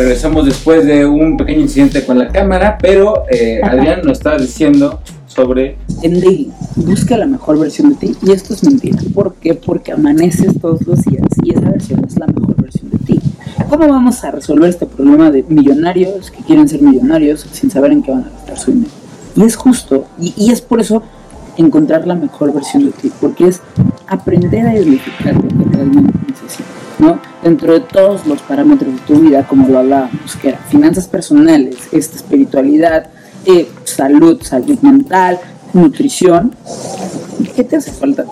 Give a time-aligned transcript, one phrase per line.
[0.00, 4.98] Regresamos después de un pequeño incidente con la cámara, pero eh, Adrián nos estaba diciendo
[5.26, 5.76] sobre...
[6.02, 8.96] En Daily, busca la mejor versión de ti y esto es mentira.
[9.12, 9.52] ¿Por qué?
[9.52, 13.20] Porque amaneces todos los días y esa versión es la mejor versión de ti.
[13.68, 18.02] ¿Cómo vamos a resolver este problema de millonarios que quieren ser millonarios sin saber en
[18.02, 18.92] qué van a gastar su dinero?
[19.36, 21.02] Y es justo, y, y es por eso
[21.58, 23.60] encontrar la mejor versión de ti, porque es
[24.06, 26.66] aprender a identificar lo que realmente necesitas,
[26.98, 27.29] ¿no?
[27.42, 31.76] Dentro de todos los parámetros de tu vida, como lo hablábamos, que era finanzas personales,
[31.90, 33.06] esta espiritualidad,
[33.46, 35.38] eh, salud, salud mental,
[35.72, 36.54] nutrición,
[37.56, 38.24] ¿qué te hace falta?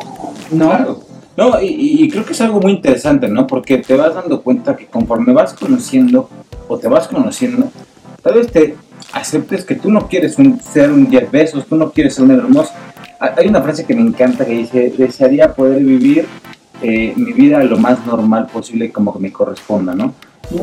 [0.51, 0.69] ¿No?
[0.69, 1.01] Claro.
[1.37, 1.67] No, y,
[2.05, 3.47] y creo que es algo muy interesante, ¿no?
[3.47, 6.29] Porque te vas dando cuenta que conforme vas conociendo
[6.67, 7.70] o te vas conociendo,
[8.23, 8.75] tal vez te
[9.12, 12.59] aceptes que tú no quieres un- ser un Jeff Bezos, tú no quieres ser un.
[13.20, 16.27] Hay hay una frase que me encanta que dice, desearía poder vivir
[16.83, 20.15] eh, mi vida lo más normal posible como que me corresponda, ¿no?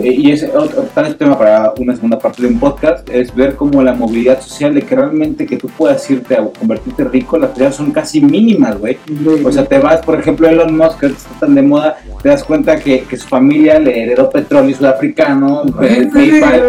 [0.01, 3.33] Eh, y es otro, tal vez tema para una segunda parte de un podcast, es
[3.35, 7.37] ver cómo la movilidad social de que realmente que tú puedas irte a convertirte rico,
[7.37, 8.97] las posibilidades son casi mínimas, güey.
[9.45, 12.43] O sea, te vas, por ejemplo, Elon Musk, que está tan de moda, te das
[12.43, 16.63] cuenta que, que su familia le heredó petróleo sudafricano, eh, PayPal,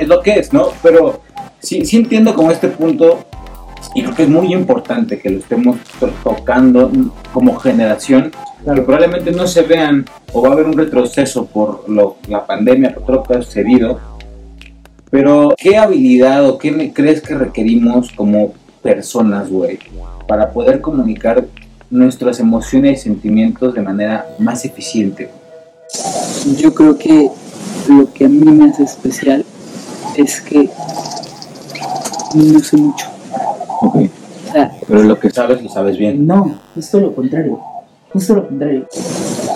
[0.00, 0.70] es lo que es, ¿no?
[0.82, 1.20] Pero
[1.60, 3.26] sí, sí entiendo como este punto,
[3.94, 6.90] y creo que es muy importante que lo estemos to- tocando
[7.32, 8.30] como generación,
[8.64, 12.94] que probablemente no se vean o va a haber un retroceso por lo, la pandemia,
[12.94, 13.98] por todo lo que ha sucedido.
[15.10, 19.78] Pero, ¿qué habilidad o qué crees que requerimos como personas, güey,
[20.28, 21.46] para poder comunicar
[21.90, 25.30] nuestras emociones y sentimientos de manera más eficiente?
[26.56, 27.28] Yo creo que
[27.88, 29.44] lo que a mí me hace especial
[30.16, 30.70] es que
[32.34, 33.06] no sé mucho.
[33.80, 33.96] Ok.
[34.48, 36.26] O sea, Pero lo que sabes, lo sabes bien.
[36.26, 37.60] no, es todo lo contrario.
[38.14, 38.86] Es todo lo contrario.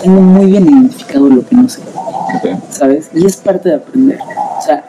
[0.01, 2.59] Tengo muy bien identificado lo que no sé, Ok.
[2.69, 3.09] ¿sabes?
[3.13, 4.19] Y es parte de aprender.
[4.57, 4.85] O sea,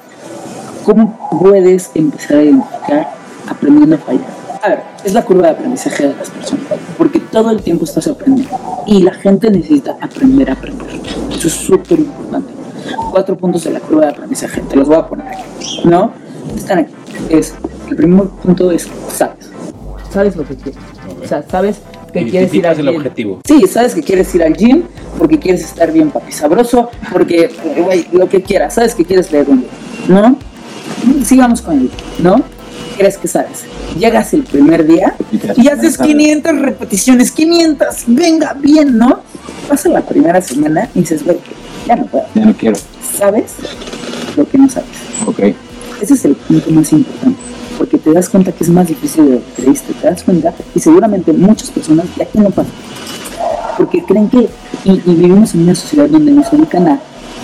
[0.84, 3.08] ¿cómo puedes empezar a identificar
[3.48, 4.36] aprendiendo a fallar?
[4.62, 6.64] A ver, es la curva de aprendizaje de las personas,
[6.98, 10.86] porque todo el tiempo estás aprendiendo y la gente necesita aprender a aprender.
[11.30, 12.52] Eso es súper importante.
[13.10, 15.42] Cuatro puntos de la curva de aprendizaje, te los voy a poner aquí,
[15.84, 16.12] ¿no?
[16.56, 16.94] Están aquí.
[17.30, 17.54] Es,
[17.88, 19.50] el primer punto es, sabes.
[20.12, 20.80] Sabes lo que quieres.
[21.22, 21.76] O sea, sabes
[22.12, 22.96] que quieres ir al el gym.
[22.96, 23.40] objetivo.
[23.46, 24.84] Sí, sabes que quieres ir al gym
[25.18, 29.30] porque quieres estar bien papi sabroso, porque, eh, güey, lo que quieras, sabes que quieres
[29.32, 29.72] leer un libro,
[30.08, 30.38] ¿no?
[31.24, 32.42] Sigamos con el, ¿no?
[32.96, 33.64] ¿Crees que sabes?
[33.98, 39.20] Llegas el primer día Y y haces 500 repeticiones, 500, venga, bien, ¿no?
[39.68, 41.38] Pasa la primera semana y dices, güey,
[41.86, 42.24] ya no puedo.
[42.34, 42.76] Ya no quiero.
[43.18, 43.54] ¿Sabes
[44.36, 44.88] lo que no sabes?
[45.26, 45.40] Ok.
[46.00, 47.38] Ese es el punto más importante,
[47.86, 50.52] porque te das cuenta que es más difícil de lo que creíste, te das cuenta,
[50.74, 52.72] y seguramente muchas personas de aquí no pasan,
[53.76, 54.48] porque creen que,
[54.84, 57.00] y, y vivimos en una sociedad donde nos dedican a,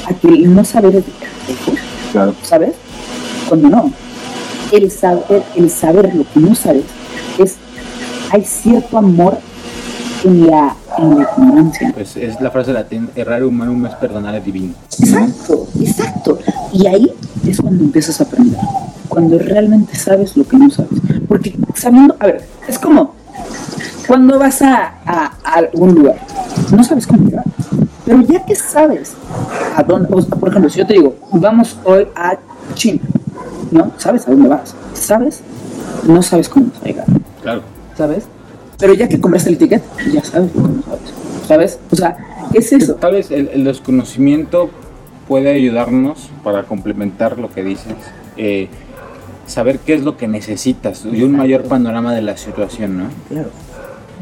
[0.09, 1.05] a que el no saber es
[2.11, 2.35] Claro.
[2.43, 2.73] ¿sabes?
[3.49, 3.93] Cuando no,
[4.73, 6.85] el saber, el saber lo que no sabes
[7.39, 7.57] es,
[8.31, 9.39] hay cierto amor
[10.25, 11.93] en la, en la ignorancia.
[11.95, 14.75] Pues es la frase latina, errar humanum es perdonar a divino.
[14.99, 16.39] Exacto, exacto.
[16.73, 17.13] Y ahí
[17.47, 18.59] es cuando empiezas a aprender.
[19.13, 20.99] Cuando realmente sabes lo que no sabes.
[21.29, 23.15] Porque sabiendo, a ver, es como
[24.07, 26.17] cuando vas a, a- a algún lugar,
[26.75, 27.45] no sabes cómo llegar.
[28.07, 29.13] Pero ya que sabes
[29.77, 32.37] a dónde, o sea, por ejemplo, si yo te digo, vamos hoy a
[32.75, 33.01] China,
[33.71, 33.93] ¿no?
[33.99, 34.75] ¿Sabes a dónde vas?
[34.95, 35.41] ¿Sabes?
[36.07, 37.07] No sabes cómo vas a llegar.
[37.43, 37.63] Claro.
[37.97, 38.25] ¿Sabes?
[38.79, 41.01] Pero ya que compraste el ticket, ya sabes lo que no sabes.
[41.47, 41.79] ¿Sabes?
[41.91, 42.17] O sea,
[42.51, 42.95] ¿qué es eso?
[42.95, 44.71] Tal vez el, el desconocimiento
[45.29, 47.95] puede ayudarnos para complementar lo que dices.
[48.39, 48.69] eh,
[49.47, 53.05] saber qué es lo que necesitas y un mayor panorama de la situación, ¿no?
[53.29, 53.51] Claro.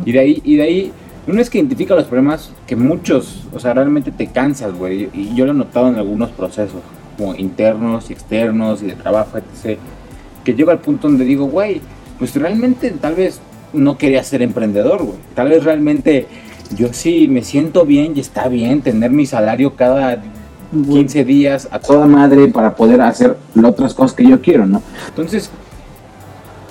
[0.05, 0.93] Y de ahí, y de ahí,
[1.27, 5.09] una vez que identifica los problemas que muchos, o sea, realmente te cansas, güey.
[5.13, 6.81] Y yo lo he notado en algunos procesos,
[7.17, 9.79] como internos y externos y de trabajo, etc.
[10.45, 11.81] Que llego al punto donde digo, güey,
[12.19, 13.41] pues realmente tal vez
[13.73, 15.19] no quería ser emprendedor, güey.
[15.35, 16.27] Tal vez realmente
[16.77, 20.23] yo sí me siento bien y está bien tener mi salario cada
[20.73, 24.83] 15 días a toda madre para poder hacer las otras cosas que yo quiero, ¿no?
[25.09, 25.51] Entonces,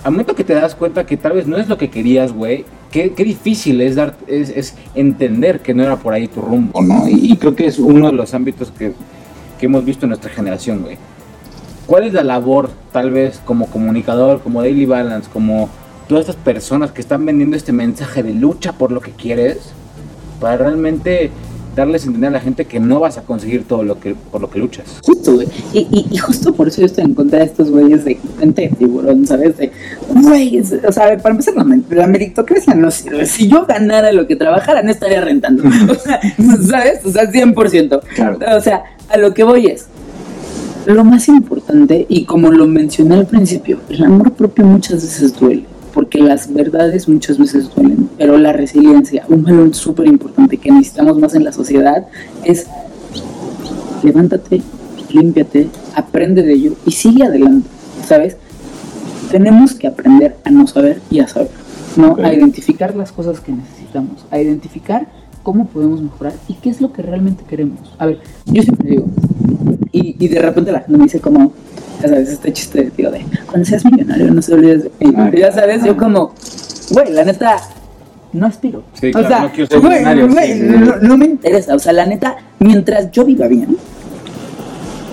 [0.04, 2.66] al momento que te das cuenta que tal vez no es lo que querías, güey,
[2.92, 6.82] qué, qué difícil es, dar, es, es entender que no era por ahí tu rumbo,
[6.82, 7.08] ¿no?
[7.08, 8.94] Y, y creo que es uno de los ámbitos que,
[9.60, 10.98] que hemos visto en nuestra generación, güey.
[11.86, 15.70] ¿Cuál es la labor, tal vez, como comunicador, como Daily Balance, como
[16.08, 19.74] todas estas personas que están vendiendo este mensaje de lucha por lo que quieres,
[20.40, 21.32] para realmente
[21.80, 24.40] darles a entender a la gente que no vas a conseguir todo lo que por
[24.42, 24.86] lo que luchas?
[25.04, 25.48] Justo, güey.
[25.74, 28.62] Y, y, y justo por eso yo estoy en contra de estos güeyes de gente
[28.64, 29.58] de tiburón, ¿sabes?
[29.58, 29.72] De,
[30.10, 33.26] güey, o sea, para empezar, la, mer- la meritocracia no sirve.
[33.26, 35.64] Si yo ganara lo que trabajara, no estaría rentando.
[35.90, 36.20] O sea,
[36.68, 37.06] ¿sabes?
[37.06, 38.02] O sea, 100%.
[38.16, 38.38] Claro.
[38.58, 39.88] O sea, a lo que voy es,
[40.86, 45.66] lo más importante, y como lo mencioné al principio, el amor propio muchas veces duele,
[46.30, 51.34] las verdades muchas veces duelen, pero la resiliencia, un valor súper importante que necesitamos más
[51.34, 52.06] en la sociedad,
[52.44, 52.68] es
[54.04, 54.62] levántate,
[55.12, 57.68] límpiate, aprende de ello y sigue adelante,
[58.08, 58.38] ¿sabes?
[59.32, 61.50] Tenemos que aprender a no saber y a saber,
[61.98, 62.16] ¿no?
[62.24, 65.08] A identificar las cosas que necesitamos, a identificar
[65.42, 67.80] cómo podemos mejorar y qué es lo que realmente queremos.
[67.98, 69.08] A ver, yo siempre digo,
[69.92, 71.54] y, y de repente la gente me dice como,
[72.02, 75.14] ya sabes, este chiste de tío de, cuando seas millonario no se olvides de mí.
[75.18, 75.32] Ah.
[75.36, 76.34] ya sabes, yo como,
[76.92, 77.58] güey, la neta,
[78.34, 78.84] no aspiro.
[78.94, 80.60] Sí, o sea, no quiero ser güey, millonario, güey, sí.
[80.62, 81.76] no, no me interesa.
[81.76, 83.76] O sea, la neta, mientras yo viva bien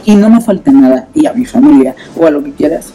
[0.05, 2.93] y no me falte nada, y a mi familia, o a lo que quieras,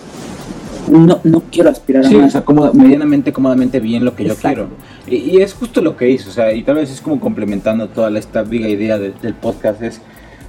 [0.89, 2.31] no, no quiero aspirar Sí, a o más.
[2.31, 4.69] sea, cómoda- medianamente, cómodamente bien lo que yo quiero.
[5.07, 7.89] Y, y es justo lo que hizo, o sea, y tal vez es como complementando
[7.89, 9.99] toda esta viga idea de- del podcast, es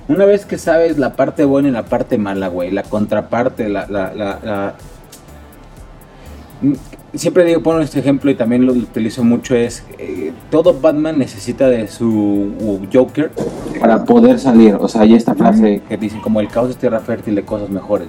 [0.08, 3.86] una vez que sabes la parte buena y la parte mala, güey, la contraparte, la...
[3.88, 4.74] la, la, la-
[6.62, 6.74] Mm,
[7.14, 11.68] Siempre digo, pongo este ejemplo y también lo utilizo mucho, es eh, todo Batman necesita
[11.68, 13.30] de su uh, Joker
[13.78, 17.00] para poder salir, o sea, hay esta frase que dicen como el caos es tierra
[17.00, 18.08] fértil de cosas mejores.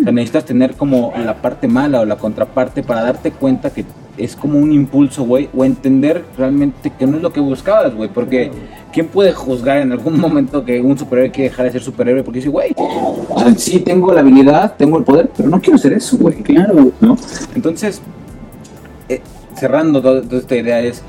[0.00, 3.84] O sea, necesitas tener como la parte mala o la contraparte para darte cuenta que
[4.16, 8.08] es como un impulso, güey, o entender realmente que no es lo que buscabas, güey,
[8.08, 8.50] porque
[8.92, 12.22] ¿quién puede juzgar en algún momento que un superhéroe quiere dejar de ser superhéroe?
[12.22, 15.94] Porque dice, güey, o sí tengo la habilidad, tengo el poder, pero no quiero ser
[15.94, 17.16] eso, güey, Claro, ¿no?
[17.54, 18.00] Entonces,
[19.08, 19.20] eh,
[19.54, 21.02] cerrando toda esta idea es,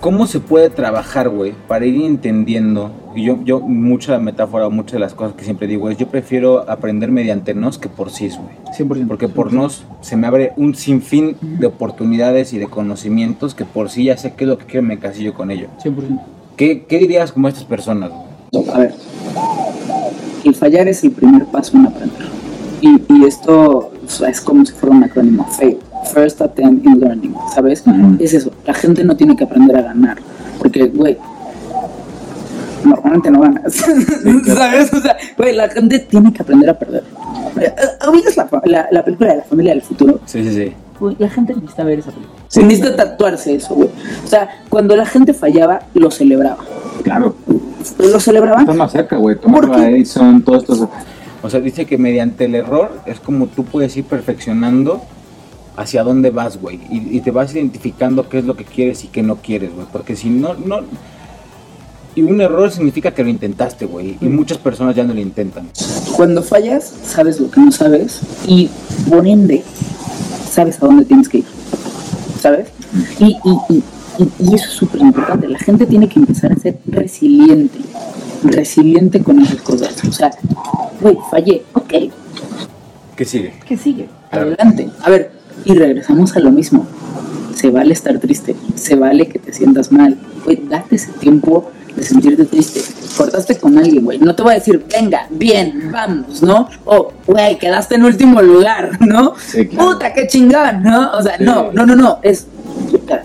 [0.00, 2.92] ¿cómo se puede trabajar, güey, para ir entendiendo?
[3.14, 6.68] Y yo, yo, mucha metáfora, muchas de las cosas que siempre digo es, yo prefiero
[6.70, 8.56] aprender mediante nos que por sí, güey.
[8.88, 9.06] 100%.
[9.06, 13.90] Porque por nos se me abre un sinfín de oportunidades y de conocimientos que por
[13.90, 15.68] sí ya sé qué es lo que quiero, me encasillo con ello.
[15.84, 16.20] 100%.
[16.56, 18.10] ¿Qué, qué dirías como a estas personas?
[18.74, 18.94] A ver,
[20.44, 22.28] el fallar es el primer paso en aprender.
[22.80, 25.78] Y, y esto o sea, es como si fuera un acrónimo, fail,
[26.12, 27.84] first attempt in learning, ¿sabes?
[28.18, 30.18] Es eso, la gente no tiene que aprender a ganar,
[30.58, 31.16] porque, güey,
[32.84, 33.74] normalmente no ganas,
[34.46, 34.92] ¿sabes?
[34.92, 37.04] O sea, güey, la gente tiene que aprender a perder.
[37.60, 40.20] Eh, eh, ¿Ubicas la, la, la película de la familia del futuro?
[40.26, 40.72] Sí, sí, sí.
[41.02, 42.38] Güey, la gente necesita ver esa película.
[42.46, 42.62] Sí.
[42.62, 43.88] Necesita tatuarse eso, güey.
[44.24, 46.58] O sea, cuando la gente fallaba, lo celebraba.
[47.02, 47.34] Claro.
[47.98, 49.36] Lo celebraban Estás más cerca, güey.
[49.88, 50.88] Edison, todos estos.
[51.42, 55.02] O sea, dice que mediante el error es como tú puedes ir perfeccionando
[55.76, 56.78] hacia dónde vas, güey.
[56.88, 59.88] Y, y te vas identificando qué es lo que quieres y qué no quieres, güey.
[59.90, 60.82] Porque si no, no.
[62.14, 64.18] Y un error significa que lo intentaste, güey.
[64.20, 65.68] Y muchas personas ya no lo intentan.
[66.14, 68.70] Cuando fallas, sabes lo que no sabes y
[69.10, 69.64] por ende
[70.52, 71.44] sabes a dónde tienes que ir.
[72.40, 72.68] ¿Sabes?
[73.18, 73.84] Y, y, y,
[74.40, 75.48] y- eso es súper importante.
[75.48, 77.78] La gente tiene que empezar a ser resiliente.
[78.44, 79.94] Resiliente con esas cosas.
[80.08, 80.30] O sea,
[81.00, 81.62] güey, fallé.
[81.74, 81.92] Ok,
[83.16, 83.52] ¿Qué sigue?
[83.66, 84.08] ¿qué sigue?
[84.30, 84.88] Adelante.
[85.02, 85.30] A ver,
[85.64, 86.86] y regresamos a lo mismo.
[87.54, 88.56] Se vale estar triste.
[88.74, 90.18] Se vale que te sientas mal.
[90.44, 92.80] Güey, date ese tiempo de sentirte triste.
[93.16, 94.18] Cortaste con alguien, güey.
[94.18, 96.68] No te voy a decir, venga, bien, vamos, ¿no?
[96.84, 99.34] O, güey, quedaste en último lugar, ¿no?
[99.38, 99.92] Sí, claro.
[99.92, 101.12] Puta, qué chingón, ¿no?
[101.12, 101.44] O sea, Sí.
[101.44, 102.18] no, no, no, no.
[102.22, 102.46] Es,
[102.90, 103.22] puta,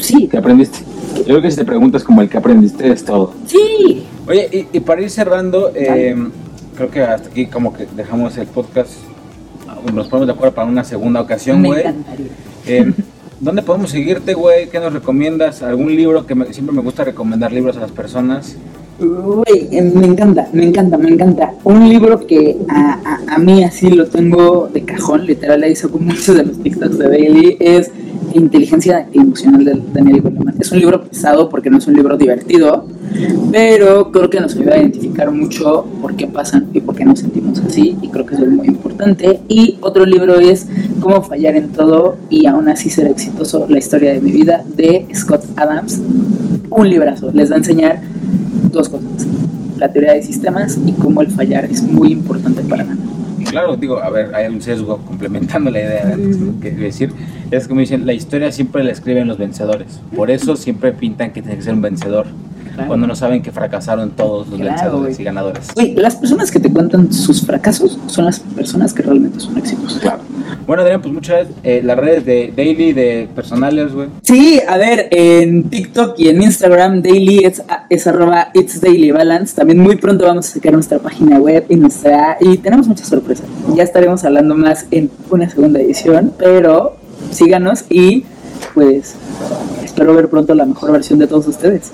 [0.00, 0.78] sí, ¿Qué aprendiste?
[1.18, 3.34] Yo creo que si te preguntas como el que aprendiste es todo.
[3.46, 4.06] sí.
[4.28, 6.14] Oye, y, y para ir cerrando, eh,
[6.76, 8.90] creo que hasta aquí como que dejamos el podcast.
[9.92, 11.80] Nos ponemos de acuerdo para una segunda ocasión, Me güey.
[11.80, 12.26] encantaría.
[12.66, 12.92] Eh,
[13.40, 14.68] ¿Dónde podemos seguirte, güey?
[14.68, 15.62] ¿Qué nos recomiendas?
[15.62, 16.26] ¿Algún libro?
[16.26, 18.56] Que me- siempre me gusta recomendar libros a las personas.
[18.98, 21.54] Güey, eh, me encanta, me encanta, me encanta.
[21.64, 25.98] Un libro que a, a, a mí así lo tengo de cajón, literal, ahí saco
[26.00, 27.90] muchos de los TikToks de Daily, es
[28.34, 30.49] Inteligencia Emocional de Daniel Goleman.
[30.60, 32.86] Es un libro pesado porque no es un libro divertido,
[33.50, 37.20] pero creo que nos ayuda a identificar mucho por qué pasan y por qué nos
[37.20, 39.40] sentimos así, y creo que eso es muy importante.
[39.48, 40.66] Y otro libro es
[41.00, 45.06] Cómo fallar en todo y aún así ser exitoso, la historia de mi vida, de
[45.14, 45.98] Scott Adams.
[46.68, 48.02] Un librazo, les va a enseñar
[48.70, 49.26] dos cosas.
[49.78, 53.06] La teoría de sistemas y cómo el fallar es muy importante para ganar.
[53.48, 57.12] Claro, digo, a ver, hay un sesgo complementando la idea de lo que decir.
[57.50, 60.00] Es como dicen, la historia siempre la escriben los vencedores.
[60.14, 62.26] Por eso siempre pintan que tiene que ser un vencedor.
[62.74, 62.86] Claro.
[62.86, 65.74] Cuando no saben que fracasaron todos los Claro, vencedores y ganadores.
[65.74, 70.00] Güey, las personas que te cuentan sus fracasos son las personas que realmente son exitosas.
[70.00, 70.22] Claro.
[70.68, 71.56] Bueno, Adrián, pues muchas gracias.
[71.64, 74.08] Eh, las redes de Daily, de personales, güey.
[74.22, 79.56] Sí, a ver, en TikTok y en Instagram, daily es, es arroba it's daily balance.
[79.56, 83.46] También muy pronto vamos a sacar nuestra página web y nuestra y tenemos muchas sorpresas.
[83.74, 86.99] Ya estaremos hablando más en una segunda edición, pero
[87.30, 88.24] síganos y
[88.74, 89.14] pues
[89.82, 91.92] espero ver pronto la mejor versión de todos ustedes.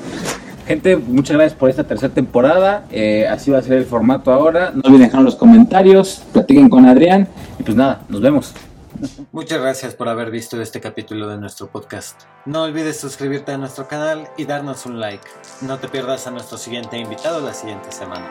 [0.66, 2.86] Gente, muchas gracias por esta tercera temporada.
[2.90, 4.72] Eh, así va a ser el formato ahora.
[4.74, 7.28] No olviden dejar los comentarios, platiquen con Adrián.
[7.58, 8.52] Y pues nada, nos vemos.
[9.32, 12.22] Muchas gracias por haber visto este capítulo de nuestro podcast.
[12.46, 15.26] No olvides suscribirte a nuestro canal y darnos un like.
[15.62, 18.26] No te pierdas a nuestro siguiente invitado la siguiente semana.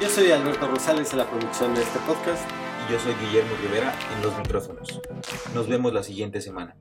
[0.00, 2.65] Yo soy Alberto Rosales en la producción de este podcast.
[2.90, 5.00] Yo soy Guillermo Rivera en los micrófonos.
[5.54, 6.76] Nos vemos la siguiente semana.